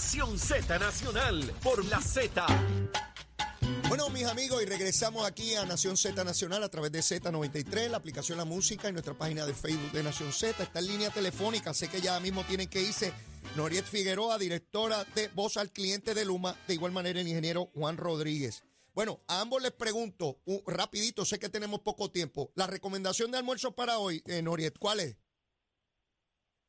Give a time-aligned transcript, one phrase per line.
[0.00, 2.46] Nación Z Nacional por la Z.
[3.86, 7.98] Bueno, mis amigos, y regresamos aquí a Nación Z Nacional a través de Z93, la
[7.98, 10.62] aplicación La Música y nuestra página de Facebook de Nación Z.
[10.62, 13.12] Está en línea telefónica, sé que ya mismo tienen que irse.
[13.56, 17.98] Noriet Figueroa, directora de Voz al Cliente de Luma, de igual manera el ingeniero Juan
[17.98, 18.64] Rodríguez.
[18.94, 22.52] Bueno, a ambos les pregunto, un, rapidito, sé que tenemos poco tiempo.
[22.54, 25.18] La recomendación de almuerzo para hoy, eh, Noriet, ¿cuál es?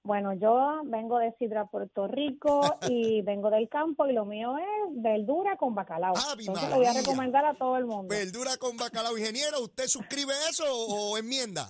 [0.03, 5.01] Bueno, yo vengo de Sidra, Puerto Rico y vengo del campo y lo mío es
[5.01, 6.13] verdura con bacalao.
[6.31, 8.07] ¡Ave Entonces lo voy a recomendar a todo el mundo.
[8.13, 9.17] Verdura con bacalao.
[9.17, 11.67] Ingeniero, ¿usted suscribe eso o, o enmienda?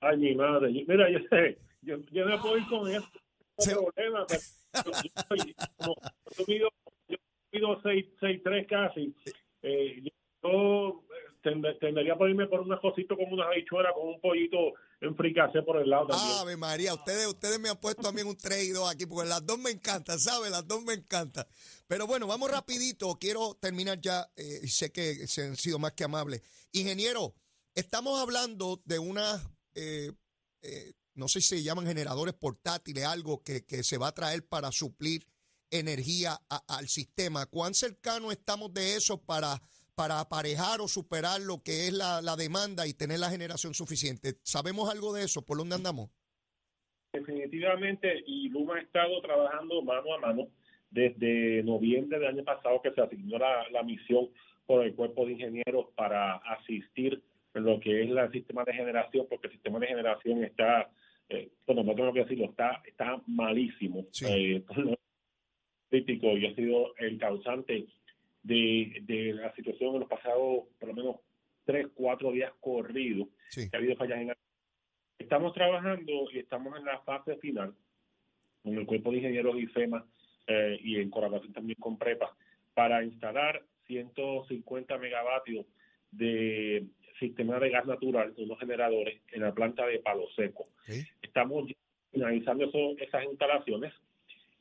[0.00, 0.70] Ay, mi madre.
[0.86, 3.06] Mira, yo sé, yo, yo no puedo ir con eso.
[3.58, 4.26] Se- No problema.
[4.28, 4.90] pero
[5.44, 6.68] yo, mido,
[7.08, 7.16] yo
[7.52, 9.14] mido 6'3 casi.
[9.62, 10.02] Eh,
[10.42, 11.02] yo
[11.42, 14.74] tend- tendería a ponerme por unas cositas como unas habichuelas con un pollito
[15.04, 16.38] en fricase por el lado también.
[16.38, 19.44] Ave María, ustedes, ustedes me han puesto también un 3 y 2 aquí, porque las
[19.44, 20.50] dos me encantan, ¿sabes?
[20.50, 21.46] Las dos me encantan.
[21.86, 23.16] Pero bueno, vamos rapidito.
[23.18, 26.42] Quiero terminar ya, eh, sé que se han sido más que amables.
[26.72, 27.34] Ingeniero,
[27.74, 30.12] estamos hablando de unas, eh,
[30.62, 34.46] eh, no sé si se llaman generadores portátiles, algo que, que se va a traer
[34.46, 35.26] para suplir
[35.70, 37.46] energía al sistema.
[37.46, 39.60] ¿Cuán cercano estamos de eso para,
[39.94, 44.34] para aparejar o superar lo que es la, la demanda y tener la generación suficiente?
[44.42, 45.42] ¿Sabemos algo de eso?
[45.42, 46.10] ¿Por dónde andamos?
[47.12, 50.48] Definitivamente, y Luma ha estado trabajando mano a mano
[50.90, 54.30] desde noviembre del año pasado que se asignó la, la misión
[54.66, 57.22] por el cuerpo de ingenieros para asistir
[57.54, 60.90] en lo que es el sistema de generación, porque el sistema de generación está,
[61.28, 64.06] eh, bueno, no tengo que decirlo, está, está malísimo.
[64.10, 64.26] Sí.
[64.28, 64.64] Eh,
[65.90, 67.86] crítico y ha sido el causante
[68.44, 71.16] de, de la situación en los pasados, por lo menos,
[71.64, 73.68] tres, cuatro días corridos Sí.
[73.70, 74.32] que ha habido fallas en
[75.18, 77.74] Estamos trabajando y estamos en la fase final
[78.62, 80.04] con el cuerpo de ingenieros y FEMA
[80.46, 82.36] eh, y en colaboración también con PREPA
[82.74, 85.66] para instalar 150 megavatios
[86.10, 86.84] de
[87.18, 90.64] sistema de gas natural, unos generadores en la planta de Palo Seco.
[90.82, 90.94] Ok.
[91.22, 91.70] Estamos
[92.12, 93.92] finalizando eso- esas instalaciones.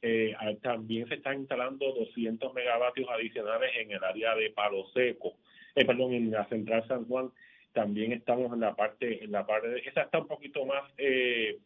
[0.06, 5.36] Eh, también se están instalando 200 megavatios adicionales en el área de Palo Seco,
[5.76, 7.32] eh, perdón, en la central San Juan.
[7.72, 11.58] También estamos en la parte, en la parte, de- esa está un poquito más eh,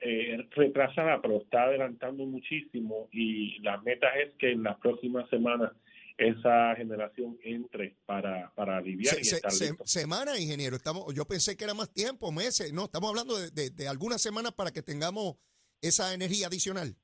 [0.00, 5.70] eh, retrasada, pero está adelantando muchísimo y la meta es que en las próximas semanas
[6.18, 9.86] esa generación entre para, para aliviar Se- y se- estar se- listo.
[9.86, 10.74] semana, ingeniero.
[10.76, 12.72] Estamos, yo pensé que era más tiempo, meses.
[12.72, 15.36] No, estamos hablando de, de- de algunas semanas para que tengamos
[15.80, 16.96] esa energía adicional.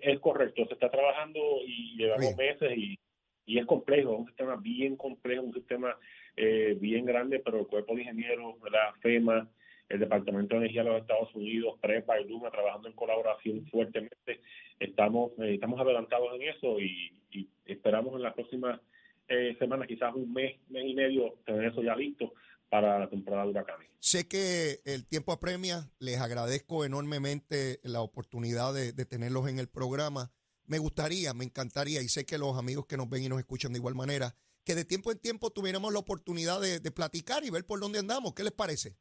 [0.00, 2.50] Es correcto, se está trabajando y llevamos Bien.
[2.50, 2.98] meses y,
[3.46, 5.96] y es complejo, es un sistema bien complejo, un sistema
[6.36, 9.48] eh, bien grande, pero el cuerpo de ingenieros, la FEMA,
[9.88, 14.40] el Departamento de Energía de los Estados Unidos, PREPA y Luma, trabajando en colaboración fuertemente,
[14.78, 18.80] estamos eh, estamos adelantados en eso y, y esperamos en las próximas
[19.28, 22.32] eh, semanas, quizás un mes, mes y medio, tener eso ya listo
[22.70, 23.64] para la temporada de.
[23.98, 25.90] Sé que el tiempo apremia.
[25.98, 30.32] Les agradezco enormemente la oportunidad de, de tenerlos en el programa.
[30.64, 33.72] Me gustaría, me encantaría, y sé que los amigos que nos ven y nos escuchan
[33.72, 37.50] de igual manera, que de tiempo en tiempo tuviéramos la oportunidad de, de platicar y
[37.50, 38.34] ver por dónde andamos.
[38.34, 38.96] ¿Qué les parece?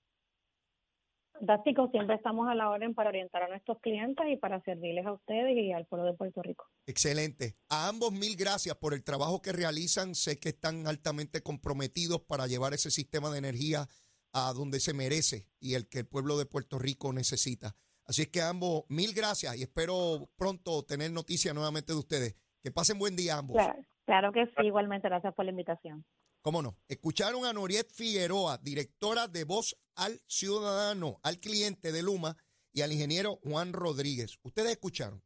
[1.40, 5.14] Fantástico, siempre estamos a la orden para orientar a nuestros clientes y para servirles a
[5.14, 6.66] ustedes y al pueblo de Puerto Rico.
[6.86, 7.56] Excelente.
[7.70, 10.16] A ambos mil gracias por el trabajo que realizan.
[10.16, 13.88] Sé que están altamente comprometidos para llevar ese sistema de energía
[14.34, 17.74] a donde se merece y el que el pueblo de Puerto Rico necesita.
[18.06, 22.36] Así es que a ambos mil gracias y espero pronto tener noticias nuevamente de ustedes.
[22.62, 23.56] Que pasen buen día ambos.
[23.56, 26.04] Claro, claro que sí, igualmente, gracias por la invitación.
[26.42, 26.78] ¿Cómo no?
[26.88, 32.38] Escucharon a Noriet Figueroa, directora de Voz al Ciudadano, al cliente de Luma,
[32.72, 34.38] y al ingeniero Juan Rodríguez.
[34.44, 35.24] Ustedes escucharon.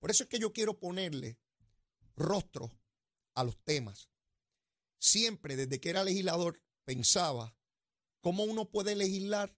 [0.00, 1.38] Por eso es que yo quiero ponerle
[2.16, 2.70] rostro
[3.34, 4.08] a los temas.
[4.98, 7.54] Siempre, desde que era legislador, pensaba
[8.20, 9.56] cómo uno puede legislar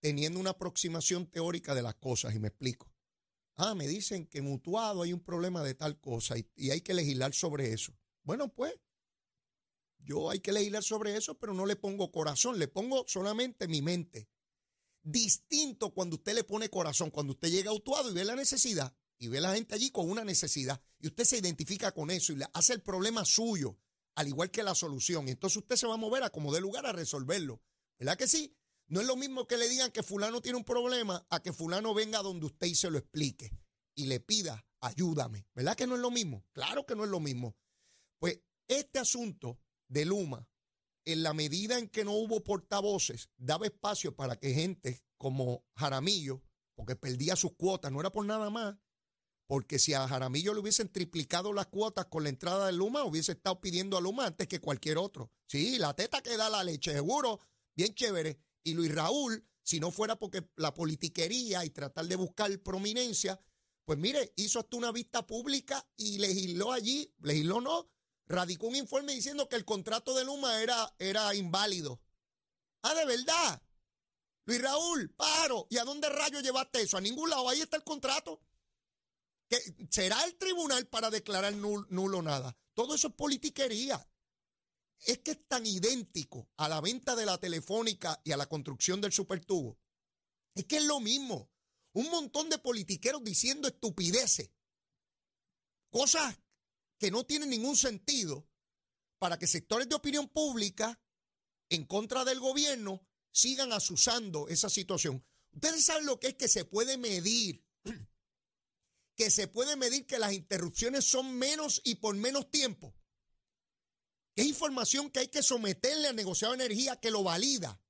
[0.00, 2.92] teniendo una aproximación teórica de las cosas, y me explico.
[3.56, 6.92] Ah, me dicen que mutuado hay un problema de tal cosa y, y hay que
[6.92, 7.96] legislar sobre eso.
[8.22, 8.74] Bueno, pues
[10.04, 13.82] yo hay que legislar sobre eso, pero no le pongo corazón, le pongo solamente mi
[13.82, 14.28] mente.
[15.02, 19.28] Distinto cuando usted le pone corazón, cuando usted llega autuado y ve la necesidad y
[19.28, 22.46] ve la gente allí con una necesidad y usted se identifica con eso y le
[22.52, 23.78] hace el problema suyo,
[24.14, 25.28] al igual que la solución.
[25.28, 27.62] Entonces usted se va a mover a como dé lugar a resolverlo.
[27.98, 28.56] ¿Verdad que sí?
[28.86, 31.94] No es lo mismo que le digan que fulano tiene un problema a que fulano
[31.94, 33.50] venga donde usted y se lo explique
[33.94, 35.46] y le pida, ayúdame.
[35.54, 36.44] ¿Verdad que no es lo mismo?
[36.52, 37.56] Claro que no es lo mismo.
[38.18, 40.48] Pues este asunto de Luma,
[41.04, 46.42] en la medida en que no hubo portavoces, daba espacio para que gente como Jaramillo,
[46.74, 48.76] porque perdía sus cuotas, no era por nada más,
[49.46, 53.32] porque si a Jaramillo le hubiesen triplicado las cuotas con la entrada de Luma, hubiese
[53.32, 55.30] estado pidiendo a Luma antes que cualquier otro.
[55.46, 57.40] Sí, la teta que da la leche, seguro,
[57.76, 58.38] bien chévere.
[58.62, 63.38] Y Luis Raúl, si no fuera porque la politiquería y tratar de buscar prominencia,
[63.84, 67.90] pues mire, hizo hasta una vista pública y legisló allí, legisló no,
[68.26, 72.00] radicó un informe diciendo que el contrato de Luma era, era inválido.
[72.82, 73.62] Ah, de verdad.
[74.46, 75.66] Luis Raúl, paro.
[75.70, 76.96] ¿Y a dónde rayo llevaste eso?
[76.96, 77.48] A ningún lado.
[77.48, 78.42] Ahí está el contrato.
[79.90, 82.56] Será el tribunal para declarar nulo, nulo nada.
[82.74, 84.06] Todo eso es politiquería.
[85.00, 89.00] Es que es tan idéntico a la venta de la telefónica y a la construcción
[89.00, 89.78] del supertubo.
[90.54, 91.50] Es que es lo mismo.
[91.92, 94.50] Un montón de politiqueros diciendo estupideces.
[95.90, 96.36] Cosas
[97.04, 98.48] que no tienen ningún sentido
[99.18, 100.98] para que sectores de opinión pública
[101.68, 105.22] en contra del gobierno sigan asusando esa situación.
[105.52, 107.62] Ustedes saben lo que es que se puede medir,
[109.18, 112.96] que se puede medir que las interrupciones son menos y por menos tiempo.
[114.34, 117.82] Es información que hay que someterle al negociado de energía que lo valida.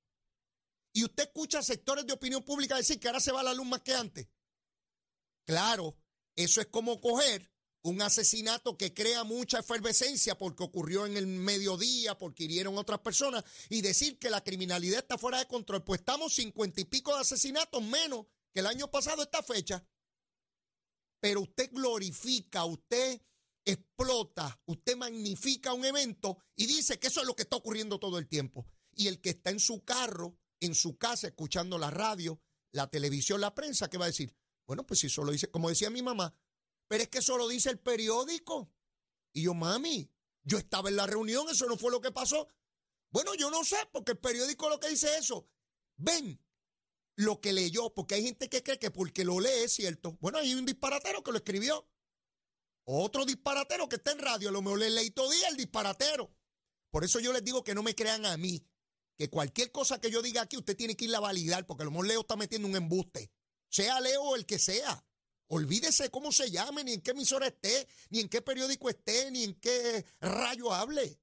[0.93, 3.67] Y usted escucha a sectores de opinión pública decir que ahora se va la luz
[3.67, 4.27] más que antes.
[5.47, 5.97] Claro,
[6.35, 7.54] eso es como coger
[7.85, 13.45] un asesinato que crea mucha efervescencia porque ocurrió en el mediodía, porque hirieron otras personas,
[13.69, 15.85] y decir que la criminalidad está fuera de control.
[15.85, 19.87] Pues estamos cincuenta y pico de asesinatos menos que el año pasado esta fecha.
[21.21, 23.21] Pero usted glorifica, usted
[23.67, 28.19] explota, usted magnifica un evento y dice que eso es lo que está ocurriendo todo
[28.19, 28.67] el tiempo.
[28.93, 32.41] Y el que está en su carro, en su casa, escuchando la radio,
[32.73, 34.35] la televisión, la prensa, ¿qué va a decir?
[34.67, 36.35] Bueno, pues si solo dice, como decía mi mamá,
[36.89, 38.73] pero es que eso lo dice el periódico.
[39.33, 40.11] Y yo, mami,
[40.43, 42.49] yo estaba en la reunión, eso no fue lo que pasó.
[43.11, 45.49] Bueno, yo no sé, porque el periódico lo que dice eso.
[45.97, 46.41] Ven
[47.17, 50.19] lo que leyó, porque hay gente que cree que porque lo lee es cierto.
[50.21, 51.89] Bueno, hay un disparatero que lo escribió.
[52.85, 56.35] Otro disparatero que está en radio, lo mejor le leí todo día el disparatero.
[56.91, 58.67] Por eso yo les digo que no me crean a mí.
[59.17, 61.87] Que cualquier cosa que yo diga aquí, usted tiene que ir a validar, porque a
[61.87, 63.31] lo mejor Leo está metiendo un embuste.
[63.69, 65.07] Sea Leo el que sea.
[65.55, 69.45] Olvídese cómo se llame, ni en qué emisora esté, ni en qué periódico esté, ni
[69.45, 71.21] en qué rayo hable.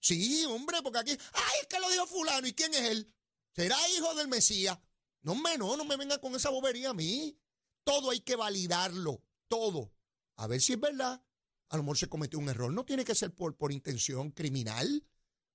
[0.00, 3.10] Sí, hombre, porque aquí, ay, es que lo dijo fulano, ¿y quién es él?
[3.54, 4.78] ¿Será hijo del Mesías?
[5.22, 7.38] No, me, no, me venga con esa bobería a mí.
[7.84, 9.94] Todo hay que validarlo, todo.
[10.36, 11.24] A ver si es verdad.
[11.70, 12.70] A lo mejor se cometió un error.
[12.70, 15.06] No tiene que ser por, por intención criminal.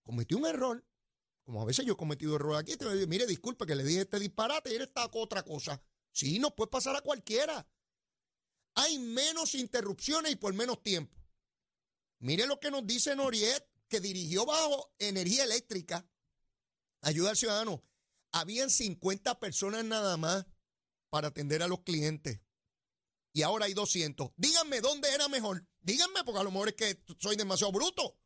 [0.02, 0.84] Cometió un error.
[1.44, 2.76] Como a veces yo he cometido error aquí.
[3.08, 5.80] Mire, disculpe que le dije este disparate y él está otra cosa.
[6.18, 7.70] Sí, nos puede pasar a cualquiera.
[8.74, 11.16] Hay menos interrupciones y por menos tiempo.
[12.18, 16.10] Mire lo que nos dice Noriet, que dirigió bajo energía eléctrica.
[17.02, 17.84] Ayuda al ciudadano.
[18.32, 20.48] Habían 50 personas nada más
[21.12, 22.40] para atender a los clientes.
[23.32, 24.32] Y ahora hay 200.
[24.38, 25.68] Díganme dónde era mejor.
[25.82, 28.18] Díganme, porque a lo mejor es que soy demasiado bruto.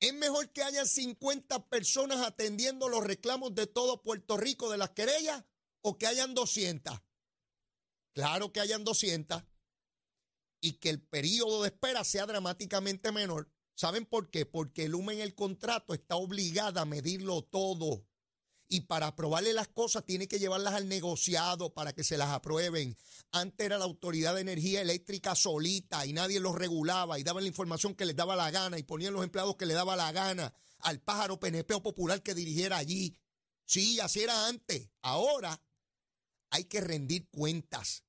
[0.00, 4.90] Es mejor que haya 50 personas atendiendo los reclamos de todo Puerto Rico de las
[4.90, 5.42] querellas
[5.88, 7.00] o que hayan 200.
[8.12, 9.44] Claro que hayan 200
[10.60, 13.48] y que el periodo de espera sea dramáticamente menor.
[13.76, 14.46] ¿Saben por qué?
[14.46, 18.04] Porque el UMA en el contrato está obligada a medirlo todo.
[18.68, 22.96] Y para aprobarle las cosas tiene que llevarlas al negociado para que se las aprueben.
[23.30, 27.48] Antes era la Autoridad de Energía Eléctrica solita y nadie los regulaba y daban la
[27.48, 30.52] información que les daba la gana y ponían los empleados que les daba la gana
[30.80, 33.16] al pájaro PNP o popular que dirigiera allí.
[33.66, 34.88] Sí, así era antes.
[35.02, 35.60] Ahora
[36.50, 38.04] hay que rendir cuentas.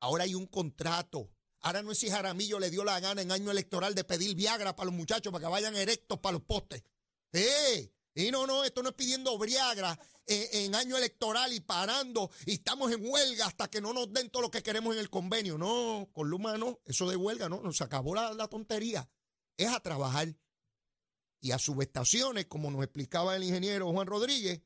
[0.00, 1.30] Ahora hay un contrato.
[1.60, 4.76] Ahora no es si Jaramillo le dio la gana en año electoral de pedir Viagra
[4.76, 6.82] para los muchachos para que vayan erectos para los postes.
[7.32, 7.92] ¡Eh!
[8.14, 9.96] Y no, no, esto no es pidiendo Briagra
[10.26, 14.30] en, en año electoral y parando y estamos en huelga hasta que no nos den
[14.30, 15.56] todo lo que queremos en el convenio.
[15.56, 19.08] No, con Luma no, eso de huelga no, nos acabó la, la tontería.
[19.56, 20.34] Es a trabajar
[21.40, 24.62] y a subestaciones, como nos explicaba el ingeniero Juan Rodríguez,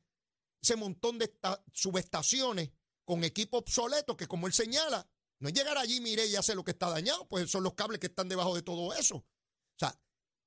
[0.61, 2.71] ese montón de esta- subestaciones
[3.05, 5.07] con equipo obsoleto que como él señala,
[5.39, 7.99] no es llegar allí, mire, y hace lo que está dañado, pues son los cables
[7.99, 9.17] que están debajo de todo eso.
[9.17, 9.99] O sea,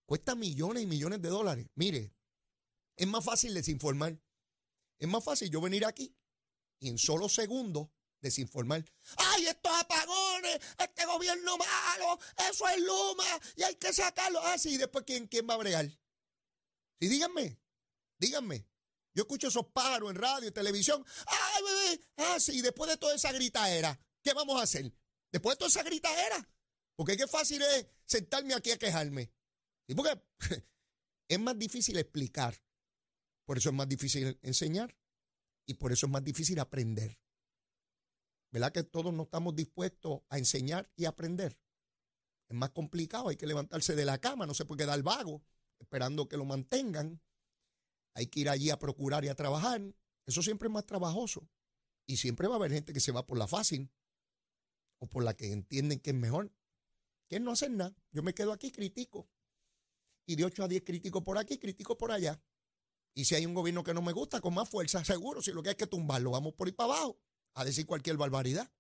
[0.07, 1.67] cuesta millones y millones de dólares.
[1.75, 2.15] Mire,
[2.97, 4.19] es más fácil desinformar.
[4.99, 6.17] Es más fácil yo venir aquí
[6.81, 7.89] y en solo segundos
[8.21, 8.85] desinformar.
[9.17, 10.61] ¡Ay, estos apagones!
[10.79, 12.19] ¡Este gobierno malo!
[12.51, 13.25] ¡Eso es Luma!
[13.57, 14.41] ¡Y hay que sacarlo!
[14.43, 15.87] Ah, sí, ¿y después ¿quién, quién va a bregar?
[16.99, 17.61] Sí, díganme,
[18.19, 18.67] díganme.
[19.17, 21.03] Yo escucho esos pájaros en radio y televisión.
[21.27, 22.05] ¡Ay, bebé!
[22.19, 24.93] Ah, sí, después de toda esa gritaera, ¿qué vamos a hacer?
[25.33, 26.47] Después de toda esa gritaera.
[26.97, 29.33] Porque qué fácil es sentarme aquí a quejarme.
[29.87, 30.21] Y porque
[31.29, 32.63] es más difícil explicar.
[33.47, 34.95] Por eso es más difícil enseñar.
[35.65, 37.19] Y por eso es más difícil aprender.
[38.53, 41.59] ¿Verdad que todos no estamos dispuestos a enseñar y aprender?
[42.49, 45.43] Es más complicado, hay que levantarse de la cama, no se puede quedar vago,
[45.79, 47.23] esperando que lo mantengan.
[48.17, 49.95] Hay que ir allí a procurar y a trabajar.
[50.25, 51.47] Eso siempre es más trabajoso.
[52.07, 53.93] Y siempre va a haber gente que se va por la fácil
[54.99, 56.51] o por la que entienden que es mejor.
[57.29, 57.95] Que no hacer nada.
[58.13, 59.29] Yo me quedo aquí, critico.
[60.27, 62.43] Y de 8 a 10 critico por aquí, critico por allá.
[63.15, 65.63] Y si hay un gobierno que no me gusta, con más fuerza, seguro, si lo
[65.63, 67.21] que hay que tumbarlo, vamos por ahí para abajo
[67.53, 68.73] a decir cualquier barbaridad.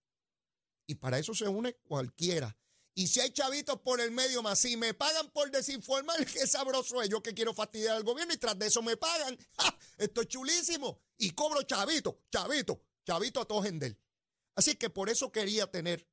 [0.87, 2.57] Y para eso se une cualquiera.
[2.99, 7.03] Y si hay chavitos por el medio más, si me pagan por desinformar, qué sabroso
[7.03, 7.11] es.
[7.11, 9.37] Yo que quiero fastidiar al gobierno y tras de eso me pagan.
[9.59, 9.79] ¡Ja!
[9.99, 10.99] Esto es chulísimo.
[11.19, 13.99] Y cobro chavito, chavito, chavito a todo gender.
[14.55, 16.09] Así que por eso quería tener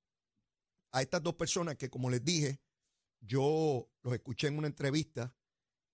[0.92, 2.60] a estas dos personas que, como les dije,
[3.22, 5.34] yo los escuché en una entrevista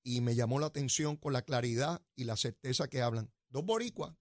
[0.04, 3.32] y me llamó la atención con la claridad y la certeza que hablan.
[3.50, 4.16] Dos boricuas.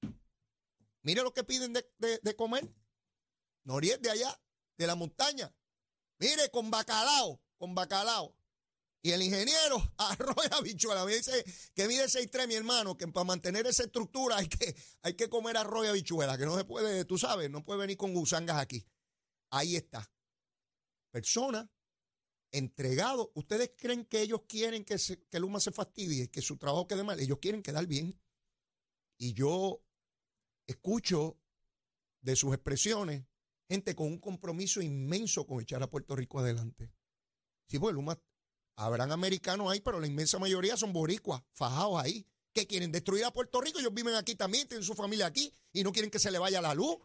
[1.02, 2.68] Mire lo que piden de, de- de comer.
[3.64, 4.38] Noriel de allá,
[4.76, 5.54] de la montaña.
[6.18, 8.34] Mire, con bacalao, con bacalao.
[9.00, 11.04] Y el ingeniero, arroz y habichuela.
[11.04, 11.44] Me dice
[11.74, 15.56] que mide 6'3 mi hermano, que para mantener esa estructura hay que, hay que comer
[15.56, 18.84] arroz y habichuela, que no se puede, tú sabes, no puede venir con gusangas aquí.
[19.50, 20.10] Ahí está.
[21.10, 21.70] Persona
[22.50, 23.30] entregado.
[23.34, 27.04] ¿Ustedes creen que ellos quieren que, se- que Luma se fastidie, que su trabajo quede
[27.04, 27.20] mal?
[27.20, 28.18] Ellos quieren quedar bien.
[29.16, 29.80] Y yo
[30.66, 31.38] escucho
[32.20, 33.24] de sus expresiones
[33.68, 36.90] gente con un compromiso inmenso con echar a Puerto Rico adelante.
[37.68, 38.18] Sí, pues Luma,
[38.76, 43.32] habrán americanos ahí, pero la inmensa mayoría son boricuas, fajados ahí, que quieren destruir a
[43.32, 43.78] Puerto Rico.
[43.78, 46.62] Ellos viven aquí también, tienen su familia aquí y no quieren que se le vaya
[46.62, 46.96] la luz.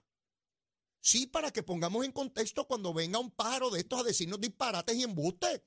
[1.02, 4.96] Sí, para que pongamos en contexto cuando venga un pájaro de estos a decirnos disparates
[4.96, 5.62] y embustes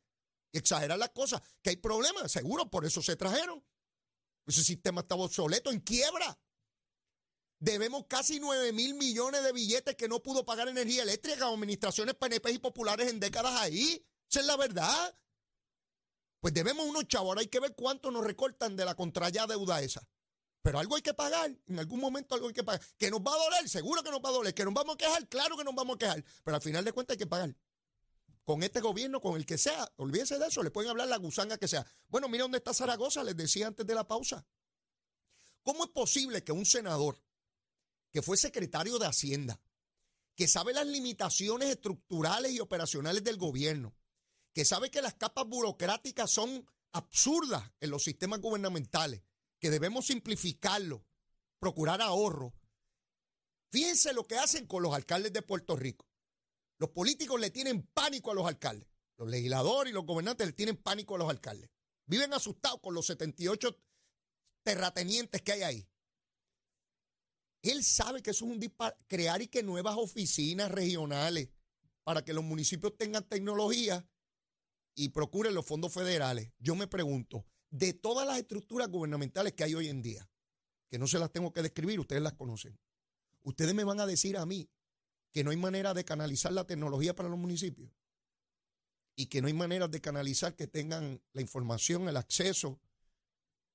[0.50, 3.62] y exagerar las cosas, que hay problemas, seguro, por eso se trajeron.
[4.46, 6.38] Ese sistema estaba obsoleto, en quiebra.
[7.58, 12.52] Debemos casi 9 mil millones de billetes que no pudo pagar energía eléctrica, administraciones PNP
[12.52, 14.04] y populares en décadas ahí.
[14.28, 15.18] Esa es la verdad.
[16.40, 17.28] Pues debemos unos chavos.
[17.28, 20.06] Ahora hay que ver cuánto nos recortan de la contraya deuda esa.
[20.60, 21.56] Pero algo hay que pagar.
[21.66, 22.80] En algún momento algo hay que pagar.
[22.98, 24.54] Que nos va a doler, seguro que nos va a doler.
[24.54, 26.24] Que nos vamos a quejar, claro que nos vamos a quejar.
[26.44, 27.56] Pero al final de cuentas hay que pagar.
[28.44, 31.56] Con este gobierno, con el que sea, olvídense de eso, le pueden hablar la gusanga
[31.56, 31.84] que sea.
[32.08, 34.46] Bueno, mira dónde está Zaragoza, les decía antes de la pausa.
[35.64, 37.20] ¿Cómo es posible que un senador
[38.16, 39.60] que fue secretario de Hacienda,
[40.34, 43.94] que sabe las limitaciones estructurales y operacionales del gobierno,
[44.54, 49.20] que sabe que las capas burocráticas son absurdas en los sistemas gubernamentales,
[49.58, 51.04] que debemos simplificarlo,
[51.58, 52.54] procurar ahorro.
[53.70, 56.08] Fíjense lo que hacen con los alcaldes de Puerto Rico.
[56.78, 58.88] Los políticos le tienen pánico a los alcaldes.
[59.18, 61.68] Los legisladores y los gobernantes le tienen pánico a los alcaldes.
[62.06, 63.78] Viven asustados con los 78
[64.62, 65.88] terratenientes que hay ahí.
[67.70, 69.04] Él sabe que eso es un disparate.
[69.06, 71.48] Crear y que nuevas oficinas regionales
[72.04, 74.08] para que los municipios tengan tecnología
[74.94, 76.52] y procuren los fondos federales.
[76.58, 80.30] Yo me pregunto, de todas las estructuras gubernamentales que hay hoy en día,
[80.88, 82.78] que no se las tengo que describir, ustedes las conocen.
[83.42, 84.70] Ustedes me van a decir a mí
[85.32, 87.90] que no hay manera de canalizar la tecnología para los municipios
[89.16, 92.80] y que no hay manera de canalizar que tengan la información, el acceso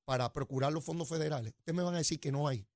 [0.06, 1.54] para procurar los fondos federales.
[1.58, 2.68] Ustedes me van a decir que no hay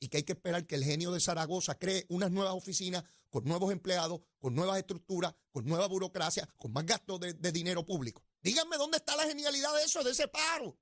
[0.00, 3.44] y que hay que esperar que el genio de Zaragoza cree unas nuevas oficinas con
[3.44, 8.22] nuevos empleados, con nuevas estructuras, con nueva burocracia, con más gastos de, dinero público.
[8.40, 10.78] Díganme dónde está la genialidad de eso, de ese paro,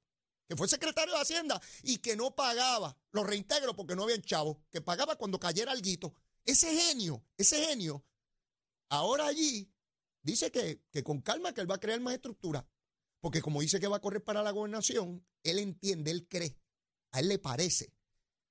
[0.47, 4.59] que fue secretario de Hacienda y que no pagaba los reintegros porque no habían chavos,
[4.71, 6.15] que pagaba cuando cayera alguito.
[6.45, 8.05] Ese genio, ese genio,
[8.89, 9.73] ahora allí
[10.23, 12.69] dice que, que con calma que él va a crear más estructura,
[13.21, 16.57] porque como dice que va a correr para la gobernación, él entiende, él cree
[17.13, 17.96] A él le parece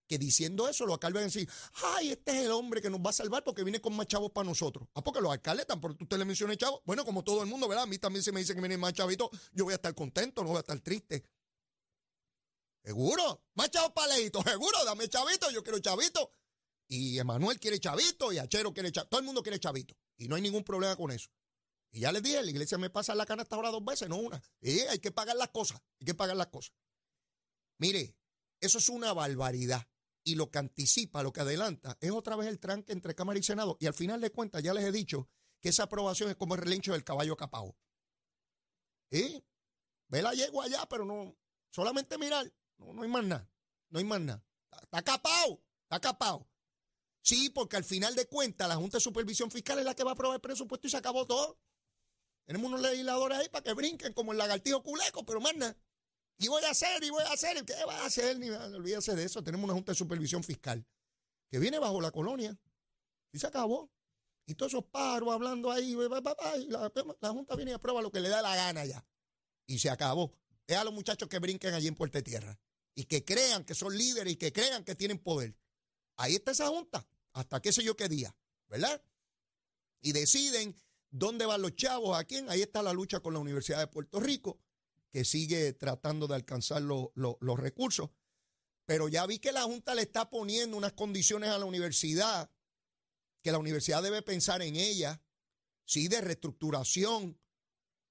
[0.07, 1.49] que diciendo eso los alcaldes van a decir,
[1.95, 4.31] ay, este es el hombre que nos va a salvar porque viene con más chavos
[4.31, 4.87] para nosotros.
[4.93, 6.81] Ah, porque los alcaldes, tampoco usted le menciona chavos.
[6.85, 7.83] Bueno, como todo el mundo, ¿verdad?
[7.83, 10.43] A mí también se me dice que vienen más chavitos, yo voy a estar contento,
[10.43, 11.25] no voy a estar triste.
[12.83, 16.31] Seguro, más chavos para leito, seguro, dame chavito, yo quiero chavito.
[16.87, 19.95] Y Emanuel quiere chavito, y Achero quiere chavito, todo el mundo quiere chavito.
[20.17, 21.29] Y no hay ningún problema con eso.
[21.91, 24.41] Y ya les dije, la iglesia me pasa la canasta ahora dos veces, no una.
[24.61, 26.75] Y hay que pagar las cosas, hay que pagar las cosas.
[27.77, 28.15] Mire,
[28.59, 29.87] eso es una barbaridad.
[30.27, 33.43] Y lo que anticipa, lo que adelanta, es otra vez el tranque entre Cámara y
[33.43, 33.77] Senado.
[33.79, 35.29] Y al final de cuentas, ya les he dicho
[35.61, 37.77] que esa aprobación es como el relincho del caballo capao.
[39.11, 39.43] ¿Y?
[40.07, 41.37] Ve la yegua allá, pero no,
[41.69, 42.51] solamente mirar.
[42.77, 43.49] No, no hay más nada.
[43.89, 44.43] No hay más nada.
[44.81, 46.49] Está, capao, está capao.
[47.21, 50.11] Sí, porque al final de cuentas, la Junta de Supervisión Fiscal es la que va
[50.11, 51.59] a aprobar el presupuesto y se acabó todo.
[52.45, 55.75] Tenemos unos legisladores ahí para que brinquen como el lagartijo culeco, pero más nada.
[56.37, 57.63] Y voy a hacer, y voy a hacer.
[57.63, 58.37] ¿Qué va a hacer?
[58.37, 59.43] Ni olvídese de eso.
[59.43, 60.85] Tenemos una Junta de Supervisión Fiscal
[61.49, 62.57] que viene bajo la colonia.
[63.31, 63.91] Y se acabó.
[64.45, 65.95] Y todos esos paros hablando ahí.
[65.95, 69.05] La, la, Junta viene y aprueba lo que le da la gana ya.
[69.65, 70.33] Y se acabó.
[70.67, 72.59] Es a los muchachos que brinquen allí en Puerto Tierra.
[72.95, 75.55] Y que crean que son líderes y que crean que tienen poder.
[76.17, 77.07] Ahí está esa Junta.
[77.33, 78.35] Hasta qué sé yo qué día.
[78.67, 79.01] ¿Verdad?
[80.01, 80.75] Y deciden
[81.09, 82.49] dónde van los chavos, a quién.
[82.49, 84.59] Ahí está la lucha con la Universidad de Puerto Rico
[85.15, 88.09] que sigue tratando de alcanzar los recursos.
[88.85, 92.51] Pero ya vi que la Junta le está poniendo unas condiciones a la universidad,
[93.41, 95.23] que la universidad debe pensar en ella,
[95.85, 97.39] sí, de reestructuración,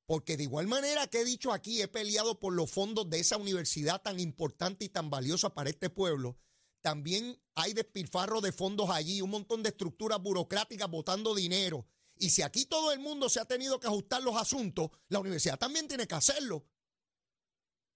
[0.06, 3.36] porque de igual manera que he dicho aquí, he peleado por los fondos de esa
[3.36, 6.38] universidad tan importante y tan valiosa para este pueblo.
[6.80, 11.86] También hay despilfarro de fondos allí, un montón de estructuras burocráticas botando dinero.
[12.16, 15.58] Y si aquí todo el mundo se ha tenido que ajustar los asuntos, la universidad
[15.58, 16.64] también tiene que hacerlo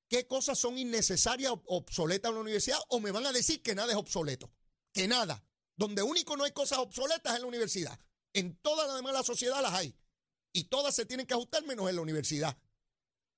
[0.08, 3.74] qué cosas son innecesarias o obsoletas en la universidad o me van a decir que
[3.74, 4.50] nada es obsoleto,
[4.92, 5.44] que nada.
[5.76, 7.98] Donde único no hay cosas obsoletas en la universidad.
[8.32, 9.94] En toda la demás la sociedad las hay.
[10.52, 12.58] Y todas se tienen que ajustar menos en la universidad.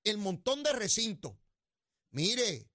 [0.04, 1.34] El montón de recintos.
[2.12, 2.70] Mire,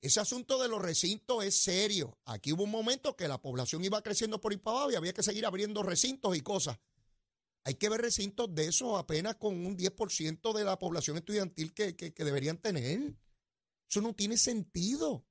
[0.00, 2.18] ese asunto de los recintos es serio.
[2.24, 5.46] Aquí hubo un momento que la población iba creciendo por abajo y había que seguir
[5.46, 6.78] abriendo recintos y cosas.
[7.62, 11.94] Hay que ver recintos de esos apenas con un 10% de la población estudiantil que,
[11.96, 13.14] que deberían tener.
[13.88, 15.26] Eso no tiene sentido.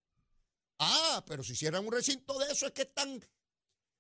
[0.80, 3.24] Ah, pero si hicieran un recinto de eso es que están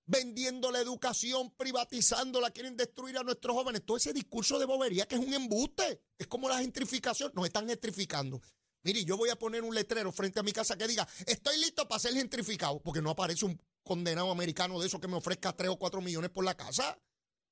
[0.06, 3.86] vendiendo la educación, privatizándola, quieren destruir a nuestros jóvenes.
[3.86, 6.02] Todo ese discurso de bobería que es un embuste.
[6.18, 7.32] Es como la gentrificación.
[7.36, 8.42] Nos están gentrificando.
[8.84, 11.88] Mire, yo voy a poner un letrero frente a mi casa que diga, estoy listo
[11.88, 15.70] para ser gentrificado, porque no aparece un condenado americano de eso que me ofrezca 3
[15.70, 17.00] o 4 millones por la casa.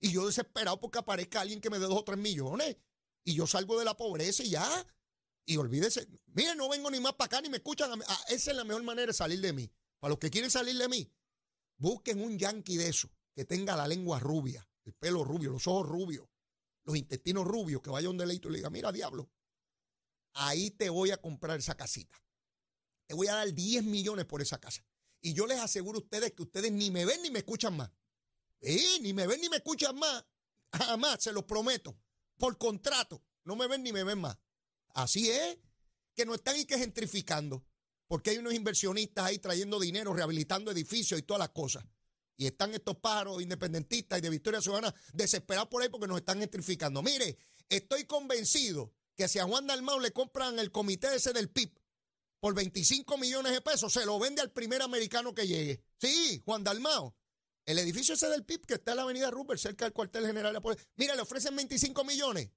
[0.02, 2.76] Y yo desesperado porque aparezca alguien que me dé 2 o 3 millones.
[3.24, 4.86] Y yo salgo de la pobreza y ya.
[5.52, 8.02] Y olvídese, miren, no vengo ni más para acá ni me escuchan.
[8.08, 9.70] Ah, esa es la mejor manera de salir de mí.
[10.00, 11.12] Para los que quieren salir de mí,
[11.76, 15.86] busquen un yankee de eso, que tenga la lengua rubia, el pelo rubio, los ojos
[15.86, 16.26] rubios,
[16.86, 19.30] los intestinos rubios, que vaya un deleito y le diga, mira, diablo,
[20.36, 22.18] ahí te voy a comprar esa casita.
[23.08, 24.86] Te voy a dar 10 millones por esa casa.
[25.20, 27.92] Y yo les aseguro a ustedes que ustedes ni me ven ni me escuchan más.
[28.62, 30.26] Eh, ni me ven ni me escuchan más.
[30.72, 32.00] Jamás, se los prometo.
[32.38, 33.22] Por contrato.
[33.44, 34.38] No me ven ni me ven más.
[34.94, 35.58] Así es,
[36.16, 37.66] que no están y que gentrificando,
[38.08, 41.86] porque hay unos inversionistas ahí trayendo dinero, rehabilitando edificios y todas las cosas.
[42.38, 46.40] Y están estos pájaros independentistas y de Victoria Ciudadana desesperados por ahí porque nos están
[46.40, 47.02] gentrificando.
[47.02, 47.38] Mire,
[47.70, 51.80] estoy convencido que si a Juan Dalmau le compran el comité ese del PIB
[52.40, 55.84] por 25 millones de pesos, se lo vende al primer americano que llegue.
[56.00, 57.16] Sí, Juan Dalmao.
[57.66, 60.52] El edificio ese del PIB que está en la avenida Rupert, cerca del cuartel general
[60.52, 60.84] de la policía.
[60.96, 62.50] Mira, le ofrecen 25 millones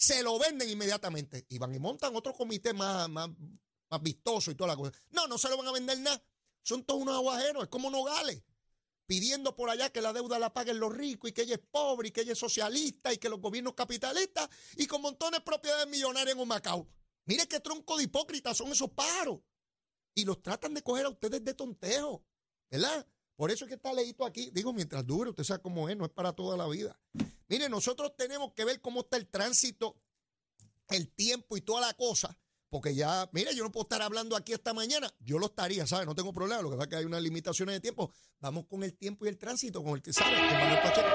[0.00, 1.44] se lo venden inmediatamente.
[1.50, 3.28] Y van y montan otro comité más, más,
[3.90, 4.92] más vistoso y toda la cosa.
[5.10, 6.20] No, no se lo van a vender nada.
[6.62, 8.42] Son todos unos aguajeros, es como Nogales,
[9.06, 12.08] pidiendo por allá que la deuda la paguen los ricos y que ella es pobre
[12.08, 15.86] y que ella es socialista y que los gobiernos capitalistas y con montones de propiedades
[15.88, 16.86] millonarias en un Macao.
[17.26, 19.40] Mire qué tronco de hipócritas son esos paros.
[20.14, 22.24] Y los tratan de coger a ustedes de tontejo,
[22.70, 23.06] ¿verdad?
[23.36, 24.50] Por eso es que está leído aquí.
[24.50, 26.98] Digo, mientras dure, usted sabe cómo es, no es para toda la vida.
[27.50, 30.00] Mire, nosotros tenemos que ver cómo está el tránsito,
[30.88, 32.38] el tiempo y toda la cosa.
[32.70, 35.12] Porque ya, mire, yo no puedo estar hablando aquí esta mañana.
[35.18, 36.06] Yo lo estaría, ¿sabes?
[36.06, 36.62] No tengo problema.
[36.62, 38.12] Lo que pasa es que hay unas limitaciones de tiempo.
[38.40, 41.08] Vamos con el tiempo y el tránsito, con el que sabe, Manuel Pacheco.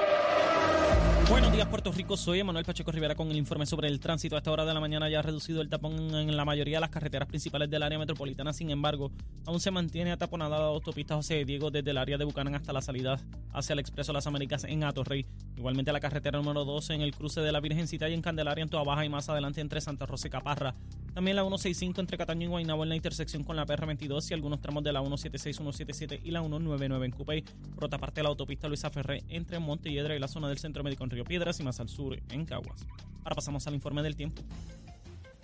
[1.30, 2.16] Buenos días, Puerto Rico.
[2.16, 4.36] Soy Manuel Pacheco Rivera con el informe sobre el tránsito.
[4.36, 6.82] A esta hora de la mañana ya ha reducido el tapón en la mayoría de
[6.82, 8.52] las carreteras principales del área metropolitana.
[8.52, 9.10] Sin embargo,
[9.44, 12.80] aún se mantiene ataponada la autopista José Diego desde el área de Bucanán hasta la
[12.80, 13.18] salida
[13.52, 15.26] hacia el Expreso Las Américas en Atorrey.
[15.56, 18.68] Igualmente la carretera número 12 en el cruce de la Virgencita y en Candelaria en
[18.68, 20.76] Toa Baja y más adelante entre Santa Rosa y Caparra.
[21.16, 24.60] También la 165 entre Cataño y Guaynabo en la intersección con la PR22 y algunos
[24.60, 27.42] tramos de la 176, 177 y la 199 en Cupey.
[27.74, 31.04] Por otra parte, la autopista Luisa Ferré entre Montelledra y la zona del Centro Médico
[31.04, 32.84] en Río Piedras y más al sur en Caguas.
[33.24, 34.42] Ahora pasamos al informe del tiempo.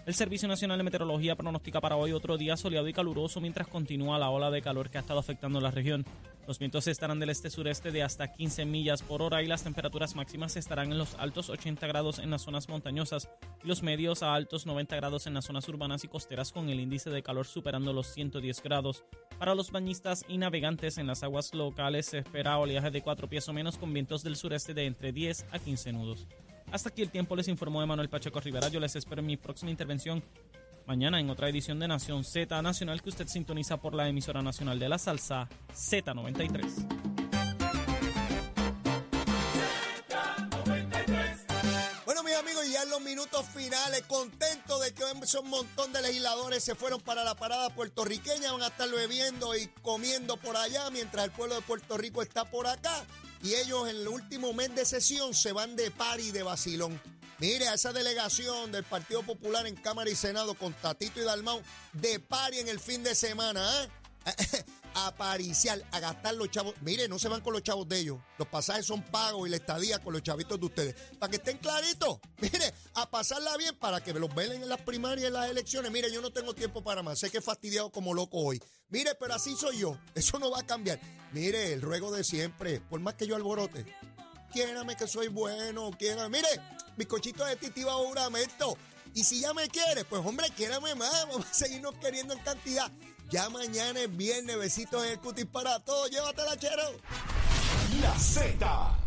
[0.05, 4.19] El Servicio Nacional de Meteorología pronostica para hoy otro día soleado y caluroso mientras continúa
[4.19, 6.05] la ola de calor que ha estado afectando la región.
[6.49, 10.57] Los vientos estarán del este-sureste de hasta 15 millas por hora y las temperaturas máximas
[10.57, 13.29] estarán en los altos 80 grados en las zonas montañosas
[13.63, 16.81] y los medios a altos 90 grados en las zonas urbanas y costeras con el
[16.81, 19.05] índice de calor superando los 110 grados.
[19.39, 23.49] Para los bañistas y navegantes en las aguas locales se espera oleaje de 4 pies
[23.49, 26.27] o menos con vientos del sureste de entre 10 a 15 nudos.
[26.73, 28.69] Hasta aquí el tiempo les informó Emanuel Pacheco Rivera.
[28.69, 30.25] Yo les espero en mi próxima intervención
[30.87, 34.79] mañana en otra edición de Nación Z Nacional que usted sintoniza por la emisora nacional
[34.79, 36.63] de la salsa Z93.
[42.07, 46.65] Bueno, mis amigos, ya en los minutos finales, contento de que un montón de legisladores
[46.65, 51.27] se fueron para la parada puertorriqueña, van a estar bebiendo y comiendo por allá, mientras
[51.27, 53.05] el pueblo de Puerto Rico está por acá.
[53.43, 57.01] Y ellos en el último mes de sesión se van de pari de vacilón.
[57.39, 61.61] Mire, a esa delegación del Partido Popular en Cámara y Senado con Tatito y Dalmau
[61.93, 63.89] de pari en el fin de semana, ¿eh?
[64.95, 66.75] a pariciar, a gastar los chavos.
[66.81, 68.19] Mire, no se van con los chavos de ellos.
[68.39, 70.95] Los pasajes son pagos y la estadía con los chavitos de ustedes.
[71.19, 72.19] Para que estén claritos.
[72.39, 75.91] Mire, a pasarla bien para que los velen en las primarias y en las elecciones.
[75.91, 77.19] Mire, yo no tengo tiempo para más.
[77.19, 78.63] Sé que he fastidiado como loco hoy.
[78.89, 79.99] Mire, pero así soy yo.
[80.15, 81.01] Eso no va a cambiar.
[81.33, 82.81] Mire, el ruego de siempre.
[82.81, 83.87] Por más que yo alborote.
[84.53, 85.91] Quiérame que soy bueno.
[85.99, 86.29] Quiérame.
[86.39, 86.49] Mire,
[86.97, 88.77] mi cochito de titi va a juramento.
[89.15, 91.27] Y si ya me quiere, pues hombre, quiérame más.
[91.27, 92.91] Vamos a seguirnos queriendo en cantidad.
[93.33, 96.11] Ya mañana es viernes, besitos en el cutis para todos.
[96.11, 96.83] Llévatela, chero.
[98.03, 98.99] La Z.